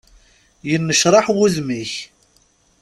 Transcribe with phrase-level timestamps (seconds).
[0.69, 1.93] Yennecraḥ wudem-ik.